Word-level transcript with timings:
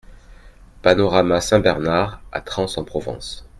Panorama 0.81 1.39
Saint-Bernard 1.41 2.21
à 2.31 2.41
Trans-en-Provence 2.41 3.45